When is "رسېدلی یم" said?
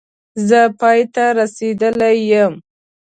1.39-2.53